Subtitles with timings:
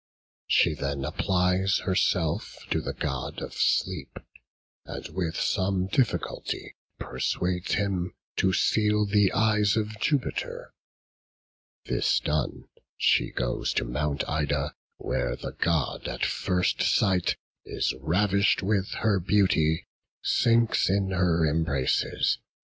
[0.47, 4.17] She then applies herself to the god of Sleep,
[4.83, 10.73] and with some difficulty persuades him to seal the eyes of Jupiter;
[11.85, 12.67] this done,
[12.97, 19.19] she goes to Mount Ida, where the god at first sight, is ravished with her
[19.19, 19.85] beauty,
[20.23, 21.61] sinks in her embraces,
[22.01, 22.43] and is laid asleep.